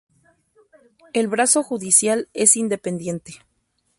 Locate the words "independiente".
2.57-3.35